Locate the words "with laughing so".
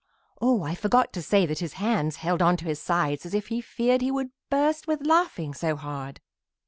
4.87-5.75